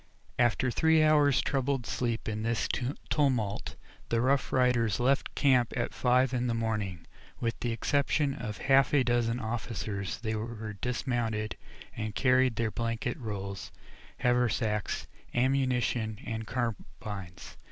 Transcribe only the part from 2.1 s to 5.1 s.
in this tumult the Rough Riders